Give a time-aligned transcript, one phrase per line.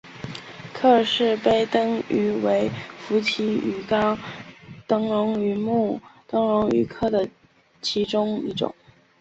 [0.73, 2.67] 克氏背灯鱼为
[2.97, 4.17] 辐鳍鱼纲
[4.87, 7.29] 灯笼鱼目灯笼鱼科的
[7.83, 8.73] 其中一种。